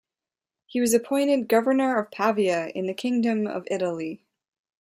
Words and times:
He 0.65 0.81
was 0.81 0.95
appointed 0.95 1.47
Governor 1.47 1.99
of 1.99 2.09
Pavia 2.09 2.69
in 2.69 2.87
the 2.87 2.93
Kingdom 2.95 3.45
of 3.45 3.67
Italy. 3.69 4.23